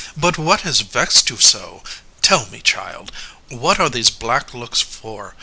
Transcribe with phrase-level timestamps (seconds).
[0.17, 1.83] But what has vexed you so?
[2.23, 3.11] Tell me, child.
[3.49, 5.35] What are these black looks for?